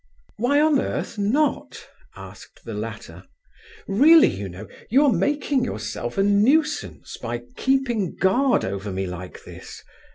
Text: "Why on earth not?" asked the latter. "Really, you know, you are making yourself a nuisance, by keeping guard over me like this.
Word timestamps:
"Why 0.37 0.59
on 0.59 0.79
earth 0.79 1.19
not?" 1.19 1.87
asked 2.15 2.65
the 2.65 2.73
latter. 2.73 3.25
"Really, 3.87 4.29
you 4.35 4.49
know, 4.49 4.67
you 4.89 5.05
are 5.05 5.13
making 5.13 5.63
yourself 5.63 6.17
a 6.17 6.23
nuisance, 6.23 7.17
by 7.17 7.43
keeping 7.55 8.15
guard 8.15 8.65
over 8.65 8.91
me 8.91 9.05
like 9.05 9.43
this. 9.43 9.83